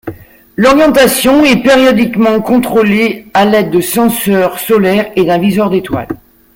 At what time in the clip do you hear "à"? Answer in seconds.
3.35-3.45